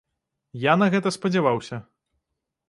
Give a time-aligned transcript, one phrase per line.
[0.63, 1.81] Я на гэта спадзяваўся.